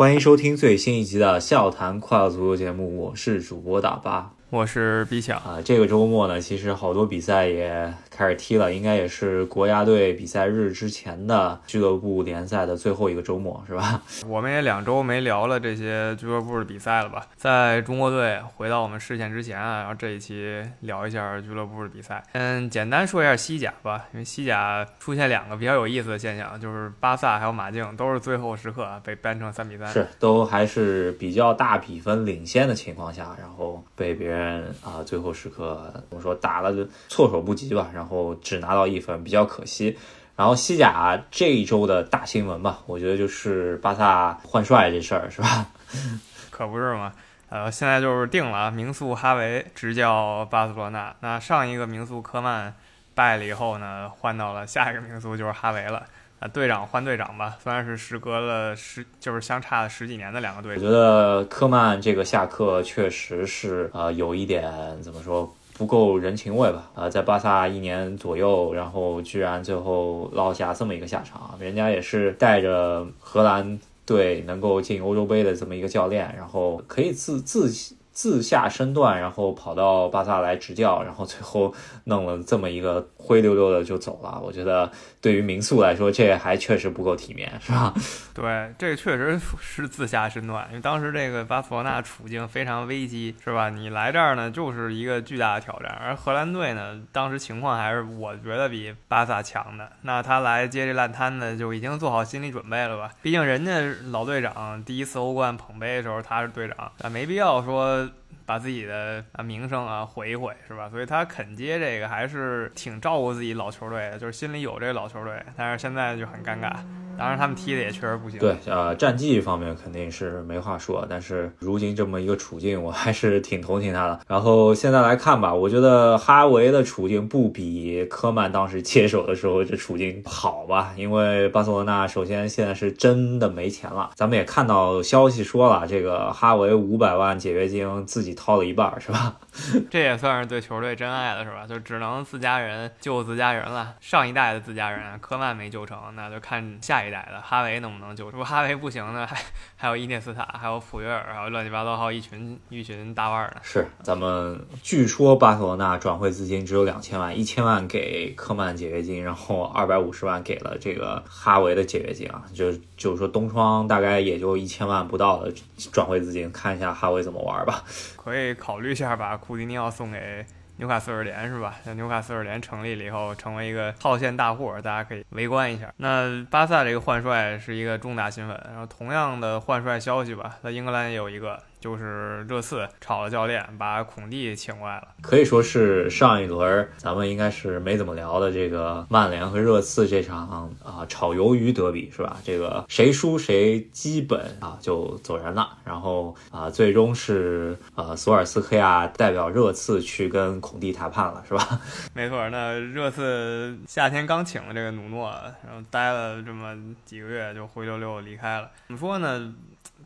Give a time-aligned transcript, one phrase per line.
[0.00, 4.32] 欢迎收听最新一集的《笑谈快乐足球》节目，我是主播大巴。
[4.48, 14.02] 我是毕强啊，这个周末呢，其实好多比赛也开始踢了，应该也是国家队比赛日之前的俱乐部联赛的最后一个周末，是吧？
[14.28, 17.26] 我们也两周没聊了这些俱乐部的比赛了吧？
[17.34, 22.22] 在中国队回到我们视线之前啊，然后这一期聊一下俱乐部的比赛。
[22.32, 34.74] 嗯，简单说一下西甲吧，因为西甲出现两个比较有意思的现象，就是巴萨还有马竞都是最后时刻被扳成三比三，是都还是比较大比分领先的情况下，然后被别人。
[34.84, 36.74] 啊，最后时刻怎么说打了
[37.08, 38.09] 措手不及吧，然后
[38.42, 39.98] 只拿到一分，比较可惜。
[40.36, 45.66] 然后西甲这一周的大新闻吧，我觉得就是巴萨换帅这事儿，是吧？
[46.50, 47.12] 可不是嘛，
[47.50, 51.14] 呃，现在就是定了，名宿哈维执教巴塞罗那。
[51.20, 52.74] 那上一个名宿科曼
[53.14, 56.06] 败了以后呢，换到了下一个名宿就是哈维了。
[56.38, 60.74] 啊，队长换队长吧，虽然是时隔了十，就是相差了十几年的两个队。
[60.74, 66.90] 我觉得科曼这个下课确实是呃有一点怎么说不够人情味吧？
[66.94, 77.72] 啊，在巴萨一年左右，然后居然最后落下这么一个下场，人家也是带着荷兰队能够进欧洲杯的这么一个教练，然后可以自自。
[78.12, 81.72] 自下身段，然后跑到巴萨来执教，然后最后
[82.04, 84.40] 弄了这么一个灰溜溜的就走了。
[84.42, 84.90] 我觉得
[85.20, 87.92] 对于民宿来说，这还确实不够体面，是吧？
[88.34, 93.68] 对，这确实是自下身段，因为当时这个巴塞罗那处境非常危机，是吧？
[93.68, 95.90] 你来这儿呢，就是一个巨大的挑战。
[96.00, 99.90] 而荷兰队呢，当时情况还是我觉得比巴萨强的。
[100.02, 103.10] 那他来接这烂摊子，就已经做好心理准备了吧？
[103.20, 103.72] 毕竟人家
[104.10, 108.08] 老队长第一次欧冠捧杯的时候他是队长，那没必要说。
[108.50, 110.90] 把自己的啊名声啊毁一毁是吧？
[110.90, 115.40] 所以他肯接这个还是挺照顾自己老球队的，就是心里有这个老球队。
[115.56, 116.74] 但是现在就很尴尬。
[117.16, 118.38] 当然，他们踢的也确实不行。
[118.40, 121.06] 对，呃，战绩方面肯定是没话说。
[121.08, 124.18] 但是如今这么一个处境，我还是挺同情他的。
[124.26, 130.94] 然后现在来看吧，我觉得哈维的处境不比科曼当时接手的时候这处境好吧？
[130.96, 134.10] 因为巴塞罗那首先现在是真的没钱了。
[134.14, 139.36] 咱们也看到消息说了，这个哈维五百万解约金自己掏了一半，是吧？
[139.90, 141.66] 这也算是对球队真爱了，是吧？
[141.68, 143.94] 就只能自家人救自家人了。
[144.00, 147.09] 上一代的自家人，科曼没救成，那就看下一。
[147.10, 148.30] 代的哈维能不能救？
[148.30, 149.26] 如果哈维不行呢？
[149.26, 149.36] 还
[149.76, 153.56] 还有伊涅斯塔，还有普约尔，还有乱七八糟，还有一群一群大腕呢。
[153.62, 162.42] 是，咱们据说巴塞罗那转会资金只有两千万，一千万给科曼解约金，然后二百五十万给了这个哈维的解约金啊。
[162.54, 165.52] 就就是说东窗大概也就一千万不到的
[165.92, 167.82] 转会资金，看一下哈维怎么玩吧。
[168.16, 170.46] 可以考虑一下把库蒂尼奥送给。
[170.80, 171.76] 纽卡斯尔联是吧？
[171.84, 175.92] 像纽卡斯尔联成立了以后，成为一个套现大户，大家可以围观一下。
[175.98, 181.62] 那巴萨这个换帅是一个重大新闻，然后同样的换帅消息吧，在英格兰也有一个。
[181.80, 192.36] 就是热刺炒了教练，把孔蒂请过来了，可以说是上一轮咱们应该是没怎么聊的这个曼联和热刺这场啊炒鱿鱼德比是吧？
[192.44, 201.80] 这个谁输谁基本啊就走人了，然后啊最终是呃索尔斯克亚代表热刺去跟孔蒂谈判了是吧？
[202.12, 205.30] 没错，那热刺夏天刚请了这个努诺，
[205.66, 209.54] 然后待了这么几个月就灰溜溜离开了，怎么说呢？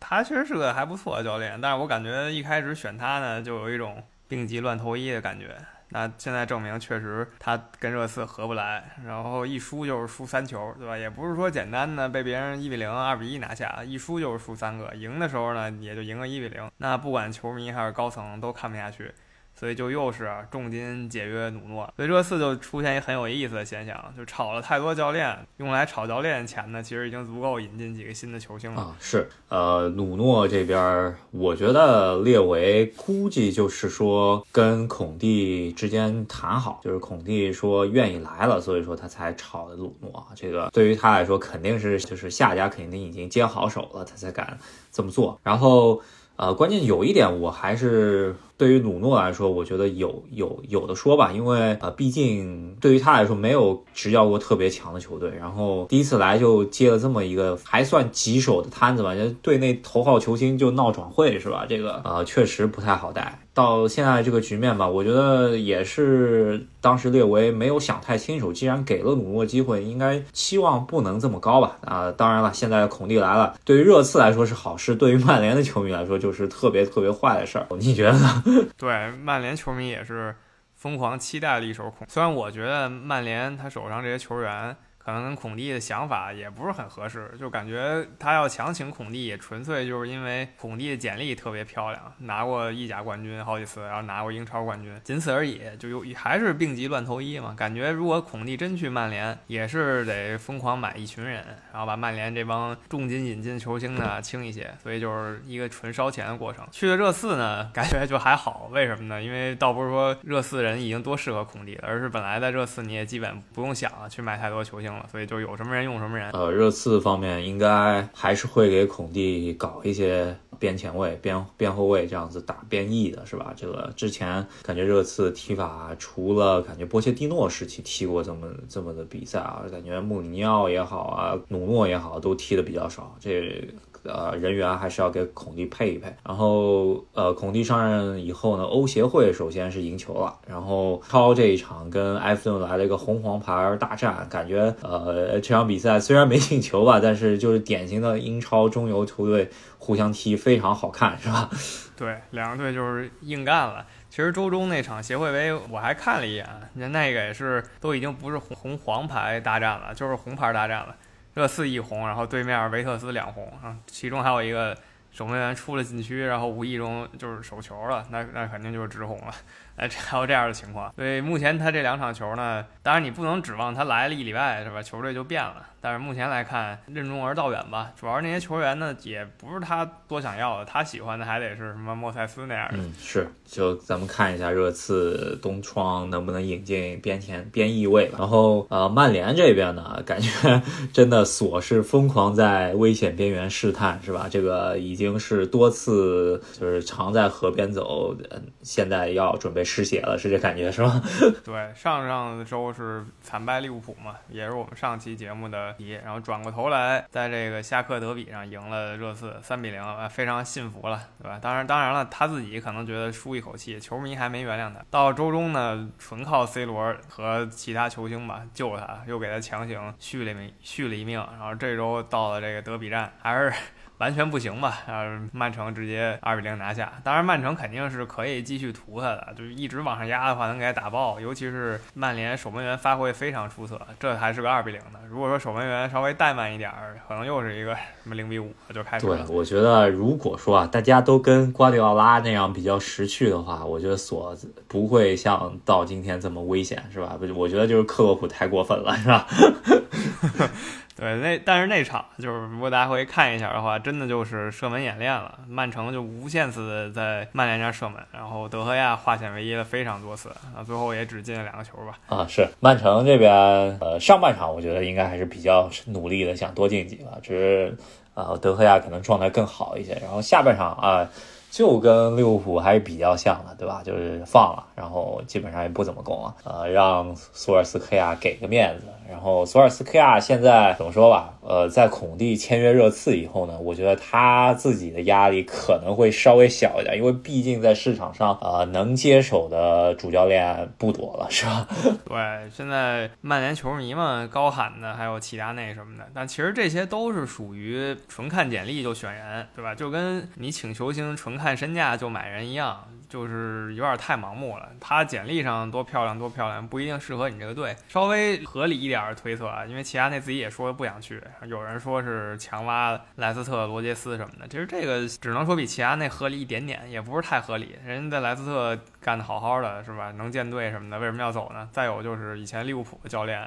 [0.00, 5.56] 他确实是个还不错的教练，但是我感觉一开始选他呢，就有一种病急乱投医的感觉。
[5.91, 10.99] 那现在证明确实他跟热刺合不来，然后一输就是输三球，对吧？
[10.99, 16.69] 也不是说简单的被别人一比零、二比一拿下，一输就是输三个，赢的时候呢也就赢个一比零。
[16.78, 19.12] 那不管球迷还是高层都看不下去。
[19.56, 28.97] 所以就又是重金解约努诺，所以这次就出现一很有意思的现象，就炒了太多教练，用来炒教练钱呢，其实已经足够引进几个新的球星了啊。
[28.98, 40.26] 是，呃，努诺这边，我觉得列维估计就是说跟孔蒂之间谈好，就是孔蒂说愿意来了，所以说他才炒的努诺。
[40.34, 44.59] 这个对于他来说，肯定是就是下家肯定已经接好手了，他才敢
[44.91, 45.38] 这么做。
[45.44, 46.03] 然后，
[46.36, 48.34] 呃，关键有一点，我还是。
[48.56, 61.66] 对于鲁诺来说，我觉得有有有的说吧，因为呃，毕竟对于他来说没有执教过特别强的球队，然后第一次来就接了这么一个还算棘手的摊子吧，就队内头号球星就闹转会是吧？
[61.68, 63.41] 这个呃确实不太好带。
[63.54, 71.77] 到现在这个局面吧，我觉得也是当时列维没有想太清楚，既然给了鲁诺机会，应该期望不能这么高吧？
[71.83, 78.42] 啊，当然了，现在孔蒂来了，对于热刺来说是好事，对于曼联的球迷来说就是特别特别坏的事儿，你觉得呢？
[78.77, 80.35] 对曼联球迷也是
[80.75, 82.07] 疯狂期待了一手孔。
[82.09, 95.60] 虽然我觉得曼联他手上这些球员可能跟孔蒂的想法也不是很合适，就感觉他要强请孔蒂，也纯粹就是因为孔蒂的简历特别漂亮，拿过意甲冠军好几次，然后拿过英超冠军，仅此而已。
[95.78, 106.66] 就有还是病急乱投医嘛，感觉如果孔蒂真去曼联，也是得疯狂买一群人，然后把曼联这帮重金引进球星呢清一些，所以就是一个纯烧钱的过程。
[106.71, 109.22] 去了热刺呢，感觉就还好，为什么呢？
[109.22, 114.94] 因为倒不是说热刺人已经多适合孔蒂了，而是本来在热刺你也基本不用想去买太多球星。
[115.11, 116.31] 所以就有什么人用什么人。
[116.33, 123.53] 呃，热刺方面应该还是会给孔蒂搞一些边前卫、边边后卫这样子打边翼的，是吧？
[123.57, 133.17] 这个之前感觉热刺踢法，除了感觉波切蒂诺时期踢过这么这么的比赛啊，感觉穆里尼奥也好啊，努诺也好，都踢的比较少。
[133.21, 133.69] 这。
[134.04, 136.15] 呃，人员还是要给孔蒂配一配。
[136.24, 140.39] 然后，呃，孔蒂上任以后呢，欧协会首先是赢球了。
[140.47, 151.48] 然后，超这一场跟埃弗顿来了一个红黄牌大战，感觉呃，这场比赛虽然没进球吧，但是就是典型的英超中游球队互相踢非常好看，是吧？
[151.97, 153.86] 对，两个队就是硬干了。
[154.10, 160.95] 其实周中那场协会杯我还看了一眼，那那个也是都已经不是红红黄牌大战了，就是红牌大战了。
[161.34, 164.77] 热刺一红，然后对面维特斯两红啊，其中还有一个
[165.10, 169.34] 守门员出了禁区，然后无意中就是手球了，那那肯定就是直红了。
[169.76, 170.92] 哎，还有这样的情况。
[170.97, 175.66] 所以目前他这两场球呢，当然你不能指望他来了一礼拜是吧，球队就变了。
[175.80, 177.92] 但是目前来看，任重而道远吧。
[177.94, 182.78] 主要是那些球员呢，也不是他多想要的，他喜欢的还得是什么莫塞斯那样的。
[182.78, 183.28] 嗯，是。
[183.44, 188.10] 就咱们看一下热刺东窗能不能引进边前边翼位。
[188.16, 190.62] 然后呃，曼联这边呢，感觉
[190.92, 194.26] 真的索是疯狂在危险边缘试探，是吧？
[194.30, 198.16] 这个已经是多次就是常在河边走，
[198.62, 201.03] 现在要准备失血了，是这感觉是吗？
[201.45, 205.99] 对，上上周是惨败利物浦嘛，也是我们上期节目的题。
[206.05, 211.39] 然后转过头来，在这个下课德比上赢了热刺三比零，非常幸福了，对吧？
[211.41, 214.84] 当然，当然了，他自己可能觉得舒一口气，球迷还没原谅他。
[214.91, 221.19] 到周中呢，纯靠 C 罗和其他球星吧救他，又给他强行续了命，续了一命。
[221.39, 223.53] 然后这周到了这个德比战，还是。
[223.99, 224.79] 完全不行吧？
[224.87, 226.93] 然后曼城直接二比零拿下。
[227.03, 231.21] 当然，曼城肯定是可以继续屠他的，就是一直往上压的话，能给他打爆。
[231.21, 234.99] 尤其是曼联守门员发挥非常出色，这还是个二比零的。
[235.09, 239.07] 如果说守门员稍微怠慢一点儿，可能又是一个什么零比五就开始。
[239.07, 244.37] 对，我觉得如果说啊，大家都跟瓜迪奥拉那样比较识趣的话，我觉得索
[244.67, 247.17] 不会像到今天这么危险，是吧？
[247.19, 249.27] 不，我觉得就是克洛普太过分了，是吧？
[250.97, 255.41] 对，那但是那场就是如果大家回去看一下的话，真的就是射门演练了。
[255.49, 261.99] 曼城就无限次的在曼联这射门，然后德赫亚化险为夷了非常多次，啊，最后也只进了两个球吧。
[262.07, 263.33] 啊，是曼城这边，
[263.81, 267.76] 呃，上半场我觉得应该还是比较努力的，想多进几个，只是
[268.14, 269.99] 呃德赫亚可能状态更好一些。
[270.00, 271.09] 然后下半场啊，
[271.54, 273.80] 就跟利物浦还是比较像的，对吧？
[273.85, 278.87] 就是放了，然后基本上也不怎么攻了，呃，让索尔斯克亚给个面子。
[279.09, 281.35] 然后索尔斯克亚现在怎么说吧？
[281.42, 291.68] 呃，在孔蒂签约热刺以后呢，我觉得他自己的压力可能会稍微小一点，因为毕竟在市场上，呃，能接手的主教练不多了，是吧？
[292.09, 299.75] 对，现在曼联球迷们高喊的还有齐达内什么的，但其实这些都是属于纯看简历就选人，对吧？
[299.75, 302.89] 就跟你请球星纯看看身价就买人一样。
[303.07, 307.77] 就是有点太盲目了，他简历上多漂亮多漂亮，不一定适合你这个队。
[307.87, 314.49] 稍微合理一点的推测啊，因为齐达内自己也说不想去，有人说是强挖莱斯特、罗杰斯什么的。
[314.49, 317.77] 其实这个只能说比齐达内合理一点点，也不是太合理。
[317.87, 320.11] 人家在莱斯特干得好好的，是吧？
[320.13, 321.69] 能建队什么的，为什么要走呢？
[321.71, 323.39] 再有就是以前利物浦的教练，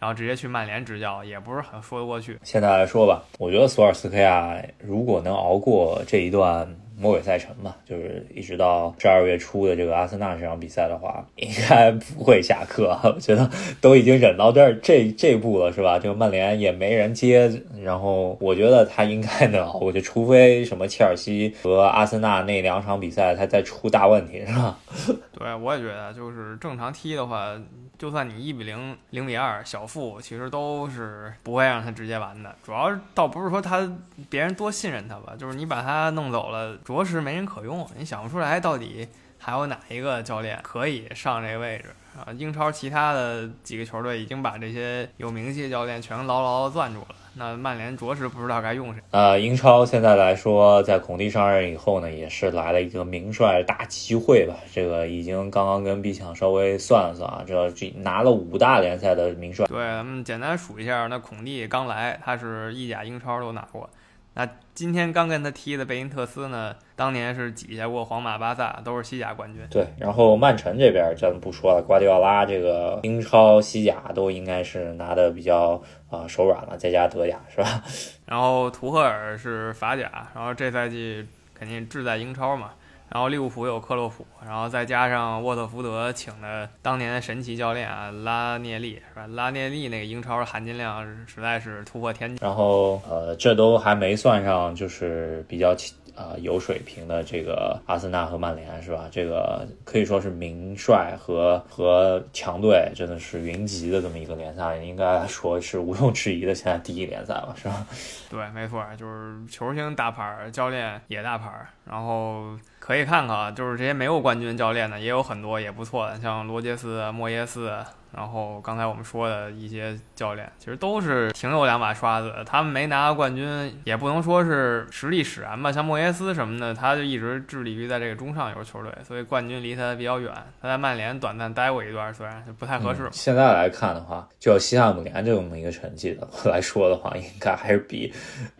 [0.00, 2.40] 然后直接去曼联执教，也不是很说得过去。
[2.42, 6.76] 现在来说吧，我觉得索尔斯克亚如果能熬过这一段。
[7.02, 12.96] 魔鬼赛程嘛，就是一直到十二月初的这个阿森纳这场比赛的话，应该不会下课。
[13.02, 15.98] 我觉得都已经忍到这儿这这步了，是吧？
[15.98, 17.50] 这个曼联也没人接，
[17.82, 24.78] 然后我觉得他应该能熬过去，除非什么切尔西和阿森纳那两场比赛他再出大问题，是吧？
[25.36, 27.60] 对，我也觉得，就是正常踢的话。
[27.98, 32.54] 就算你一比零、零比二小负，其实都是不会让他直接完的。
[32.64, 33.88] 主要倒不是说他
[34.28, 37.88] 别人多信任他吧，就是你把他弄走了，着实没人可用。
[37.96, 39.06] 你想不出来到底
[39.44, 42.30] 还有哪一个教练可以上这个位置啊？
[42.38, 47.08] 英超其他的几个球队已经把这些有名气的教练全牢牢的攥住了。
[47.34, 49.02] 那曼联着实不知道该用谁。
[49.10, 54.54] 呃，英超现在来说，在孔蒂上任以后呢，也是来了一个名帅大机会吧。
[54.72, 59.66] 这个已经刚刚跟毕强稍微算了算啊，这这拿了五大联赛的名帅。
[59.66, 63.90] 对，咱们简单数一下，那孔蒂刚来，他是意甲、英超都拿过。
[64.34, 69.60] 那今天刚跟他踢的贝因特斯呢，当年是挤下过皇马、巴萨，都是西甲冠军。
[69.70, 77.82] 对，然后曼城这边咱不说了，瓜迪奥拉这个英超、西甲都应该是拿的比较啊手软了，再加德甲是吧？
[78.24, 82.70] 然后图赫尔是法甲，然后这赛季肯定志在英超嘛。
[83.12, 89.26] 然后利物浦有克洛普，然后再加上沃特福德请的当年的神奇教练啊拉涅利是吧？
[89.26, 92.42] 拉涅利那个英超的含金量实在是突破天际。
[92.42, 95.74] 然后呃，这都还没算上就是比较
[96.14, 99.08] 呃有水平的这个阿森纳和曼联是吧？
[99.10, 107.86] 这个可以说是名帅和和强队真的是云集的这么一个联赛，应该说是毋庸置疑的现在第一联赛了是吧？
[108.30, 111.50] 对，没错，就是球星大牌，教练也大牌，
[111.84, 112.58] 然后。
[112.84, 117.72] 可以看看啊，就是这些没有冠军教练的也有很多也不错的，像罗杰斯、莫耶斯。
[118.14, 122.44] 然后刚才我们说的一些教练，其实都是挺有两把刷子的。
[122.44, 125.72] 他们没拿过冠军，也不能说是实力使然吧。
[125.72, 130.30] 像莫耶斯什么的，他就一直致力于在这个中上游球队，所以冠军离他比较远。
[130.60, 133.08] 他在曼联短暂待过一段，虽然就不太合适。
[133.12, 138.12] 现在来看的话，就西汉姆联这么一个成绩的来说的话，应该还是比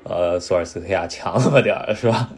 [0.04, 2.28] 呃索尔斯克亚强那么点儿，是吧？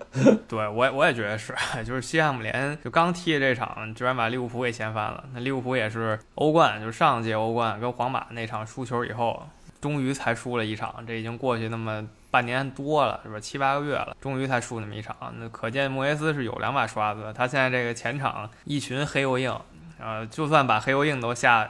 [0.48, 1.54] 对我我也觉得是，
[1.86, 5.22] 就是西汉姆联就刚踢的这场，居然把利物浦给掀翻了。
[5.32, 7.03] 那利物浦也是欧冠，就是上。
[7.04, 9.46] 上届欧冠跟皇马那场输球以后，
[9.80, 11.04] 终于才输了一场。
[11.06, 13.38] 这已经过去那么半年多了，是吧？
[13.38, 15.16] 七八个月了，终于才输那么一场。
[15.38, 17.32] 那可见莫耶斯是有两把刷子。
[17.36, 19.54] 他现在这个前场一群黑又硬，
[19.98, 21.68] 呃，就算把黑又硬都下。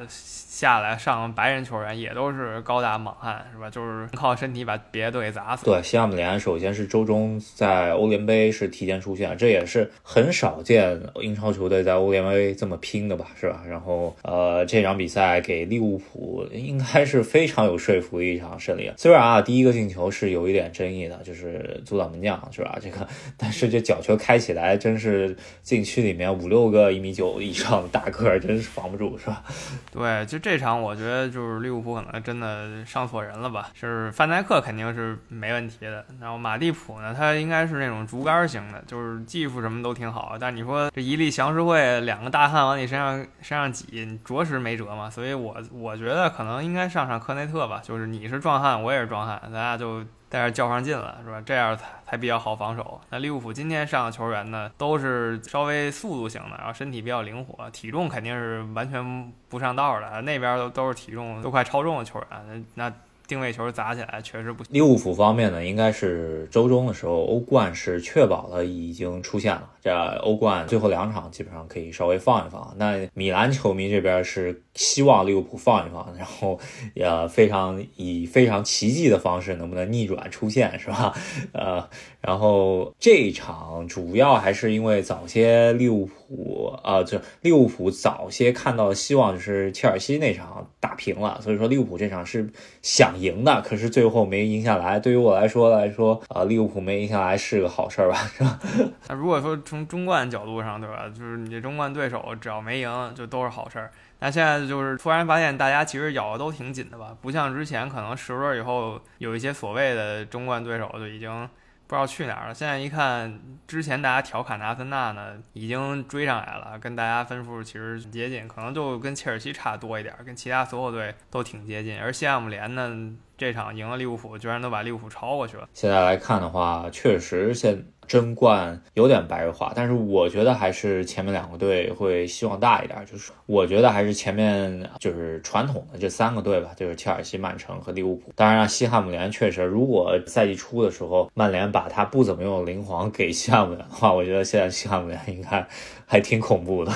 [0.54, 3.69] 下来上白人球员也都是高大莽汉，是吧？
[3.69, 5.64] 就是靠身体把别的队砸死。
[5.64, 13.64] 对，西汉姆联首先是周中在欧联杯是提前出现，这也是很少见英超球队在欧联杯这么拼的吧，是吧？
[13.69, 18.93] 然后呃，这场比赛给利物浦应该是非常有说服的一场胜利。
[18.97, 22.78] 虽然啊，第一个进球是有一点争议的，就是阻挡门将，是吧？
[22.81, 23.04] 这个，
[23.37, 29.42] 但是这角球开起来真是禁区里面五六个一米九以上的大个，真是防不住，是吧？
[29.90, 30.44] 对，就。
[30.44, 50.04] 这场我觉得就是利物浦可能真的上错人了吧，是范戴克肯定是没问题的，然后马蒂普呢，他应该是那种竹竿型的，就是技术什么都挺好，但你说这一粒降十会，两个大汉往你身上身上挤，着实没辙嘛，所以我我觉得可能应该上上科内特吧，就是你是壮汉，我也是壮汉，咱俩就。
[50.35, 51.41] 但是较上劲了，是吧？
[51.47, 53.00] 这样才才比较好防守。
[53.11, 60.21] 那利物浦今天上的球员呢，都是稍微速度型的，然后身体比较灵活，体重肯定是完全不上道的。
[60.23, 62.93] 那边都都是体重都快超重的球员，那。
[63.26, 64.73] 定位球砸起来确实不行。
[64.73, 69.71] 利物浦方面呢，应该是周中的时候，欧冠是确保了已经出现了。
[69.83, 72.75] 这欧冠最后两场基本上可以稍微放一放。
[72.78, 76.59] 那米兰球迷这边是希望利物浦放一放，然后
[76.95, 81.12] 也非常以非常奇迹的方式能不能逆转出现，是吧？
[81.52, 81.87] 呃，
[82.23, 92.47] 然后这一场主要还是因为早些利物浦啊，就利物浦早些看到的希望就是切尔西那场打平了，所以说利物浦这场是
[92.83, 93.14] 想。
[93.14, 94.99] 赢的，可是最后没赢下来。
[94.99, 98.17] 对于我来说来说，啊，利物浦没赢下来是个好事儿吧？
[98.37, 98.59] 是吧？
[99.09, 101.09] 那如果说从中冠角度上，对吧？
[101.09, 103.91] 就是你这中冠对手只要没赢，就都是好事儿。
[104.19, 107.17] 那现在就是突然发现，大家其实咬的都挺紧的吧？
[107.23, 111.49] 不像之前，可能十轮以后有一些所谓的中冠对手就已经。
[111.87, 112.55] 不知道去哪儿了。
[112.55, 122.00] 现在一看，之前大家调侃的阿森纳呢，已经追上来了，跟大家分数其实接近，可能就跟切尔西差多一点，跟其他所有队都挺接近。
[122.00, 122.91] 而西汉姆联呢，
[123.37, 125.69] 这场赢了利物浦，居然都把利物浦超过去了。
[125.73, 127.85] 现在来看的话，确实现。
[128.06, 133.04] 争冠有点白热化，但是我觉得还是前面两个队会希望大一点。
[133.11, 138.32] 就是我觉得还是前面就是传统的这三个队吧，就是切尔西、曼城和利物浦。
[138.34, 145.66] 当然了，西汉姆联确实，如果赛季初的时候曼联把他不怎么用的灵皇给西汉姆联的话，我觉得现在西汉姆联应该
[146.06, 146.92] 还挺恐怖的。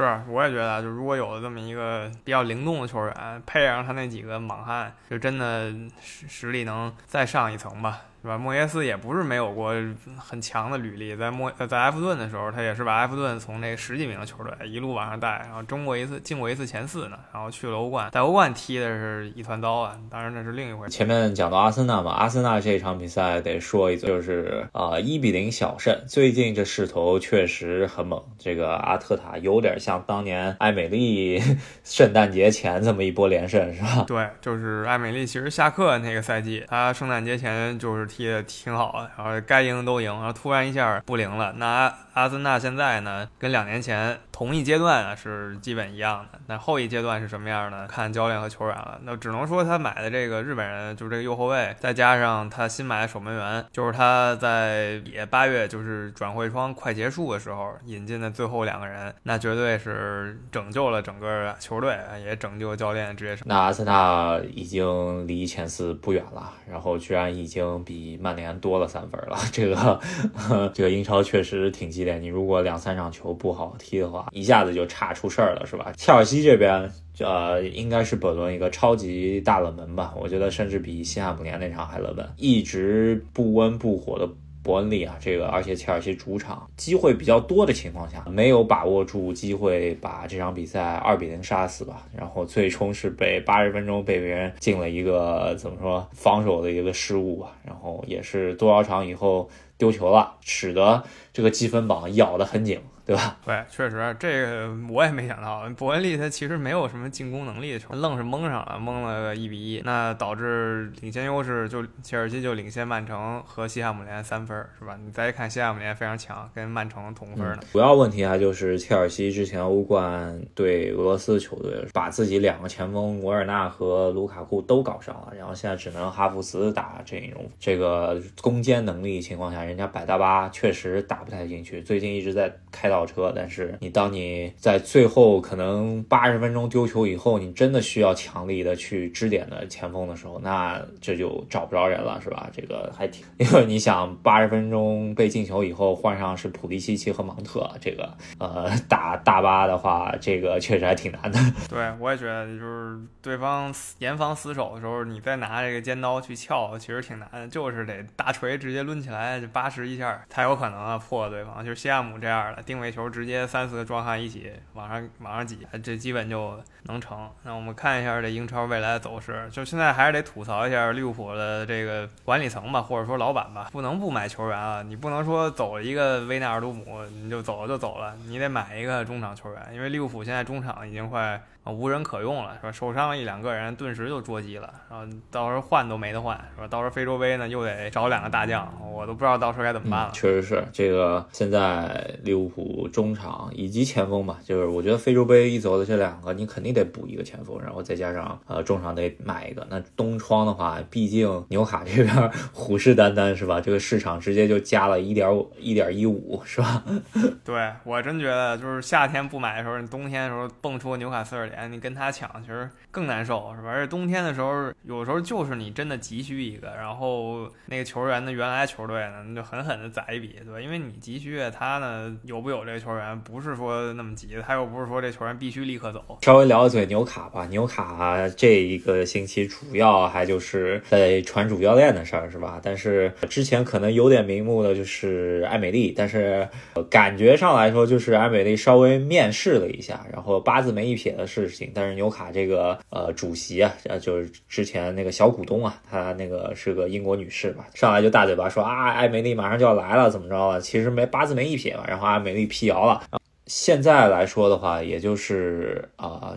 [0.00, 5.70] 是，我也觉得，就如果有了这么一个比较灵动的球员，配上他那几个莽汉，就真的
[6.02, 8.00] 实实力能再上一层吧。
[8.24, 8.38] 是吧？
[8.38, 9.74] 莫耶斯也不是没有过
[10.16, 20.90] 很强的履历，在莫在埃弗顿的时候，他也是把埃弗顿从那十几名的球队一路往上带，然后中过一次，进过一次前四呢，然后去了欧冠，在欧冠踢的是一团糟啊，当然那是另一回事。
[20.90, 25.94] 前面讲到阿森纳嘛，阿森纳这场比赛得说一嘴，就是啊一比零小胜。
[26.08, 31.42] 最近这势头确实很猛，这个阿特塔有点像当年艾美丽
[31.84, 34.04] 圣诞节前这么一波连胜，是吧？
[34.08, 38.04] 对，就是艾美丽其实下课那个赛季，她圣诞节前就是。
[38.14, 41.52] 踢的挺好的，然后该赢都赢，然后突然一下不灵了。
[41.56, 46.40] 那阿森纳现在呢，跟两年前同一阶段啊是基本一样的。
[46.48, 47.86] 那后一阶段是什么样的？
[47.86, 48.98] 看教练和球员了。
[49.04, 63.48] 那只能说他买的这个日本人，就是这个右后卫，再加上他新买的守门员，就是他在也八月就是转会窗快结束的时候引进的最后两个人，那绝对是拯救了整个球队，也拯救教练职业生涯。
[63.48, 68.18] 那阿森纳已经离前四不远了，然后居然已经比。
[68.24, 70.00] 曼联多了三分了，这个
[70.72, 72.18] 这个英超确实挺激烈。
[72.18, 75.92] 你如果两三场球不好踢的话，一下子就差出事儿了，是吧？
[75.96, 76.90] 切尔西这边，
[77.20, 80.14] 呃，应该是本轮一个超级大冷门吧？
[80.16, 84.28] 我觉得甚至比西汉姆联那场还冷门，一直不温不火的。
[84.64, 92.06] 伯恩利啊，这个而且切尔西主场机会比较多的情况下，没有把握住机会，把这场比赛二比零杀死吧。
[92.16, 97.54] 然后最终是被八十分钟被别人进了一个怎么说防守的一个失误吧。
[97.62, 102.80] 然后也是多少场以后丢球了，使得这个积分榜咬得很紧。
[103.06, 103.36] 对吧？
[103.44, 114.96] 对，确实，这个我也没想到，伯恩利他其实没有什么进攻能力的球，愣是蒙上了，蒙了个一比一，那导致领先优势就切尔西就领先曼城和西汉姆联三分，是吧？
[115.04, 117.60] 你再一看西汉姆联非常强，跟曼城同分呢。
[117.70, 132.93] 主要问题啊就是切尔西之前欧冠对俄罗斯球队，把自己两个前锋维尔纳和卢卡库都搞伤了，然后现在只能哈弗茨打阵容这个攻坚能力情况下，人家百大巴确实打不太进去，最近一直在开。
[132.94, 142.48] 倒车，但是你当你在最后可能八十分钟丢球以后，你真的需要强力的去支点的前锋的时候，那这就找不着人了，是吧？
[142.52, 151.40] 这个还挺，因为你想八十分钟被进球以后换上是普利西奇和芒特，这个呃打大巴的话，这个确实还挺难的。
[151.68, 162.83] 对，我也觉得，就是对方严防死守的时候，你再拿这个尖刀去撬，其实挺难的，就是得大锤直接抡起来就八十一下才有可能啊破对方，就是西亚姆这样的定位。
[162.90, 167.28] 球直接三四个壮汉一起往上往上挤，这基本就能成。
[167.42, 174.82] 那我们看一下这英超未来的走势，就现在还是得吐槽一下利物浦的这个管理层吧，或者说老板吧，不能不买球员啊！
[174.82, 181.40] 你不能说走一个维纳尔杜姆你就走了就走了，你得买一个中场球员，因为利物浦现在中场已经快。
[181.66, 182.70] 无人可用了，是吧？
[182.70, 186.68] 受伤一两个人，顿时就捉急了，然后到时候换都没得换，是吧？
[186.68, 190.10] 到时候非洲杯呢，又得找两个大将，我都不知道到时候该怎么办了。
[190.12, 199.66] 确实是这个，现在利物浦中场以及前锋吧，就是我觉得非洲杯一走的这两个，你肯定得补一个前锋，然后再加上呃中场得买一个。
[199.70, 203.60] 那东窗的话，毕竟纽卡这边虎视眈眈，是吧？
[203.60, 206.84] 这个市场直接就加了一点五、一点一五，是吧？
[207.44, 211.44] 对我真觉得，就是夏天不买的时候，你冬天的时候蹦出纽卡斯尔。
[211.70, 213.68] 你跟他抢，其实更难受，是吧？
[213.68, 220.60] 而且冬天的时候，有时候就是你真的急需一个，然后那个球员的原来球队呢，那就狠狠的宰一笔，对吧？
[220.60, 226.18] 因为你急需他呢，有不有这球员，不是说那么急，他又不是说这球员必须立刻走。
[226.22, 232.60] 稍微聊一嘴纽卡吧，纽卡这一个星期主要还就是在传主教练的事儿，是吧？
[232.62, 236.48] 但是之前可能有点名目的就是艾美丽，但是
[236.88, 241.26] 感觉上来说就是艾美丽稍微面试了一下，然后八字没一撇的。
[241.34, 250.60] 事情，但是纽卡这个呃主席啊，就是之前那个小股东啊，他那个是个英国女士吧，上来就大嘴巴说啊，艾美丽马上就要来了，怎么着了？
[250.60, 253.02] 其实没八字没一撇嘛，然后艾美丽辟谣了。
[253.46, 256.34] 现在来说的话，也就是啊，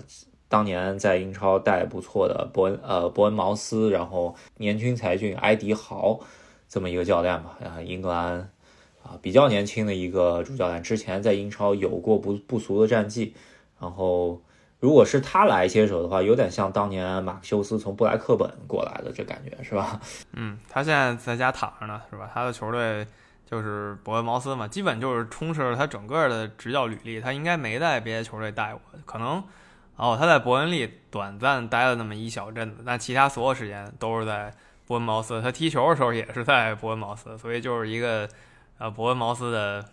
[0.49, 6.19] 当年在英超带不错的伯恩呃伯恩茅斯，然后年轻才俊埃迪豪
[6.67, 8.49] 这么一个教练吧，啊，英格兰
[9.03, 13.35] 啊比较年轻的一个主教练，之前在英超有过不不俗的战绩，
[13.79, 14.41] 然后。
[14.79, 19.99] 如果是他来接手的话，有点像当年马克修斯从布莱克本过来的这感觉，是吧？
[20.33, 22.29] 嗯，他现在在家躺着呢，是吧？
[22.31, 23.03] 他的球队
[23.49, 27.19] 就是伯恩茅斯嘛，基本就是充斥了他整个的执教履历。
[27.19, 29.43] 他应该没在别的球队待过，可能
[29.95, 34.53] 哦，他在伯恩利短暂待了那么一小阵子，但其他所有时间都是在
[34.85, 35.41] 伯恩茅斯。
[35.41, 38.29] 他踢球的时候也是在伯恩茅斯，所以就是一个
[38.77, 39.83] 呃伯恩茅斯的。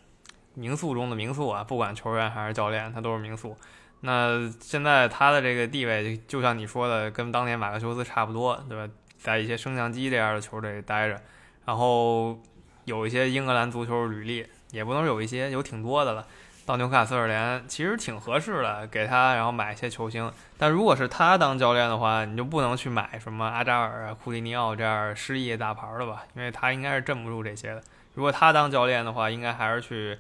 [0.57, 3.57] 名宿中的名宿啊，不管球员还是教练，他都是名宿。
[4.03, 8.93] 那现在他的这个地位，就像你说的，跟当年马克修斯差不多，对吧？
[9.19, 11.21] 在一些升降机这样的球队待着，
[11.65, 12.41] 然后
[12.85, 16.27] 有一些英格兰足球履历，也不能有一些，有挺多的了。
[16.67, 20.33] 到纽卡斯尔联其实挺合适的，给他然后买一些球星。
[20.57, 26.25] 但如果是他当教练的话，你就不能去买什么阿扎尔啊、库蒂尼奥这样失意大牌了吧？
[26.35, 27.83] 因为他应该是镇不住这些的。
[28.15, 30.19] 如果他当教练的话，应该还是去。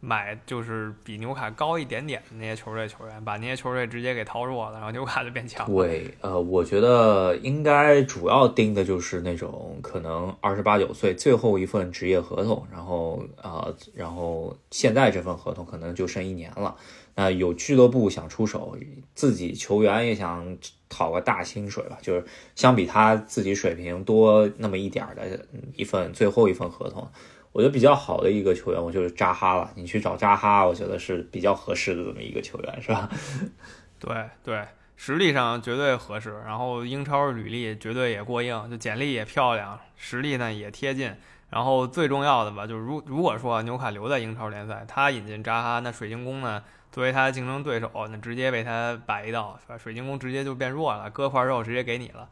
[0.00, 5.74] 买就是比纽卡高一点点的那些球队球员，把那些球队直接给掏弱了，然后纽卡就变强了。
[5.74, 16.74] 对，呃，我觉得应该主要盯的就是那种可能二十八九岁最后一份职业合同，然后呃，然后现在这份合同可能就剩一年了。
[17.14, 18.78] 那有俱乐部想出手，
[19.14, 20.56] 自己球员也想
[20.88, 27.06] 讨个大薪水吧，就是相比他自己水平多那么一点的一份最后一份合同。
[27.52, 29.68] 我觉得比较好的一个球员，我就是扎哈了。
[29.74, 33.10] 你去找扎哈，我觉得是比较合适的这么一个球员，是吧？
[33.98, 34.64] 对对，
[34.96, 41.12] 实力上绝对合适，然后英超履历绝对也过硬，就简历也漂亮，实力呢也贴近。
[41.50, 49.76] 然后最重要的吧，就是如如果说纽卡留在英超联赛，他引进扎哈，那水晶宫呢作为他的竞争对手，那直接被他摆一道，是吧？
[49.76, 52.28] 水晶宫直接就变弱了，割块肉直接给你了。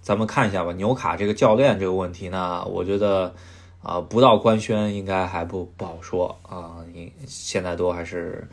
[0.00, 3.32] 咱们看一下吧，纽卡这个教练这个问题呢，我觉得。
[3.86, 6.84] 啊，不到官宣应该还不不好说啊，
[7.24, 8.44] 现在都还是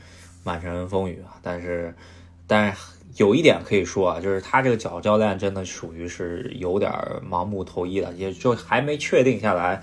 [0.44, 1.34] 满城风雨啊。
[1.42, 1.92] 但是，
[2.46, 2.78] 但是
[3.16, 6.92] 有一点可以说啊，就是他这个脚教练真的属于是有点
[7.28, 9.82] 盲目投医了，也就还没确定下来，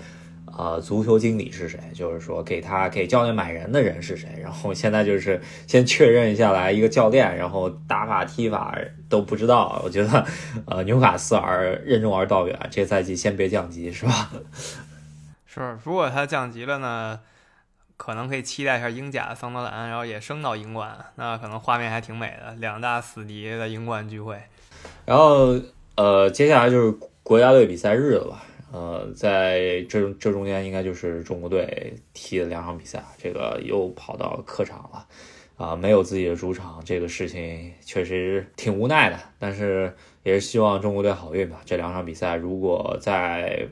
[0.57, 4.29] 呃，足球经理是谁，就是说给他给教练买人的人是谁。
[4.41, 8.77] 然后现在就是先确认下来一个教练，然后打法踢法
[9.09, 9.81] 都不知道。
[9.83, 10.25] 我觉得，
[10.63, 14.31] 呃，纽卡斯尔任重而道远，这赛季先别降级，是吧？
[15.53, 17.19] 是，如果他降级了呢，
[17.97, 24.41] 可能可以期待一下英甲桑德兰，然后也升到英冠，那可能画面还挺美的，两大死敌的英冠聚会。
[25.05, 25.59] 然后，
[25.95, 28.43] 呃，接下来就是国家队比赛日了吧？
[28.71, 35.05] 呃，在这这中间应该就是中国队踢了两场比赛，这个又跑到客场了，
[35.57, 41.59] 啊，没有自己的主场，这个事情确实挺无奈的，但是也是希望中国队好运吧。
[41.65, 43.67] 这两场比赛如果在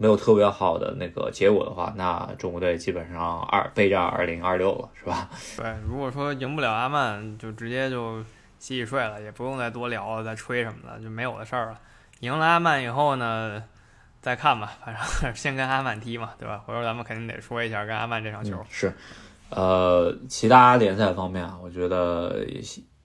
[0.00, 5.28] 没有特别好的那个结果的话，那中国队基本上二备战二零二六了，是吧？
[5.58, 8.18] 对，如果说赢不了阿曼，就直接就
[8.58, 11.78] 洗洗睡了，也不用再多聊了，再吹什么的，就没有的事儿了。
[12.20, 13.62] 赢了阿曼以后呢，
[14.22, 16.62] 再看吧，反正先跟阿曼踢嘛，对吧？
[16.64, 18.56] 回头咱们肯定得说一下跟阿曼这场球。
[18.70, 18.90] 是，
[19.50, 22.42] 呃，其他联赛方面啊，我觉得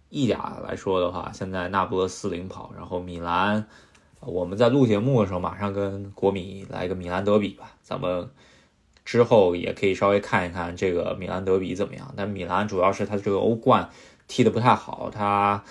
[0.08, 3.67] 意甲来说的话，现在那不勒斯领跑，然后米兰。
[4.25, 7.71] 我们在录节目的时候，马上跟国米来个米兰德比吧。
[7.83, 8.29] 咱们
[9.03, 12.13] 之后也可以稍微看一看这个米兰德比怎么样。
[12.17, 13.89] 但米兰主要是他这个欧冠
[14.27, 15.63] 踢得不太好，他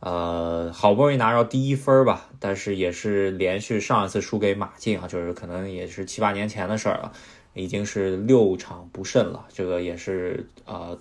[0.00, 7.12] 呃好不容易拿到第一分吧，但是也是连续上一次输给马竞啊，就是可能也是七八年前的事儿了，
[7.54, 10.98] 已经是六场不胜了，这个也是呃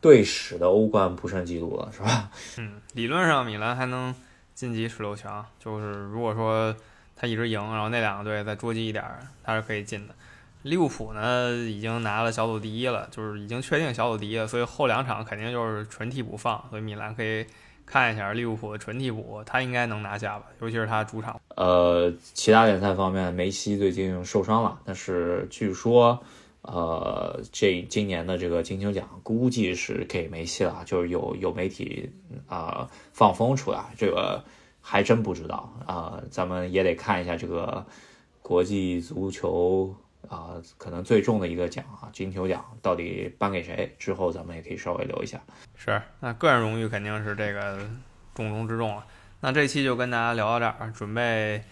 [0.00, 2.30] 队史的欧冠不胜记录了，是吧？
[2.58, 4.14] 嗯，理论上米兰还能。
[4.58, 6.74] 晋级十六强，就是如果说
[7.14, 9.04] 他一直赢，然后那两个队再捉急一点，
[9.44, 10.14] 他是可以进的。
[10.64, 16.60] 利物浦呢，已经拿了小组第一了，就是已经确定小组第一了，所以后两场肯定就是纯替补放。
[16.70, 17.46] 所以米兰可以
[17.86, 21.40] 看一下利物浦的纯替补，他应该能拿下吧，尤其是他主场。
[21.54, 26.20] 呃，其他联赛方面，梅西最近受伤了，但是据说。
[26.70, 32.12] 呃，这今年的这个金球奖估计是给梅西了，就是有有媒体
[32.46, 34.44] 啊放风出来，这个
[34.82, 37.86] 还真不知道啊，咱们也得看一下这个
[38.42, 39.96] 国际足球
[40.28, 43.96] 啊，可能最重的一个奖啊，金球奖到底颁给谁？
[43.98, 45.40] 之后咱们也可以稍微留一下。
[45.74, 47.78] 是，那个人荣誉肯定是这个
[48.34, 49.06] 重中之重了。
[49.40, 51.62] 那这期就跟大家聊到这儿，准备。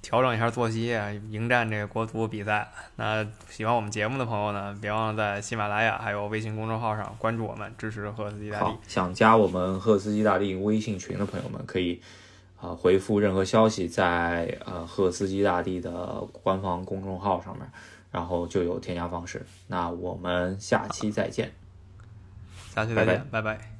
[0.00, 2.66] 调整一下作息啊，迎战这个国足比赛。
[2.96, 8.76] 那喜欢我们节目的朋友呢，别忘了在喜马拉雅还有微信公众号上关注我们，支持赫斯基大帝。
[8.86, 12.00] 想加我们赫斯基大帝微信群的朋友们，可以
[12.60, 17.68] 啊回复任何消息在呃赫斯基大帝的官方公众号上面，
[18.10, 19.44] 然后就有添加方式。
[19.66, 21.52] 那我们下期再见，
[22.74, 23.77] 下期再见，拜拜。